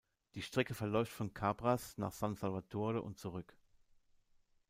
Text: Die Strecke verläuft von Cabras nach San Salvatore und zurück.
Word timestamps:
Die 0.33 0.41
Strecke 0.41 0.73
verläuft 0.73 1.11
von 1.13 1.31
Cabras 1.31 1.95
nach 1.99 2.11
San 2.11 2.33
Salvatore 2.33 3.03
und 3.03 3.19
zurück. 3.19 3.55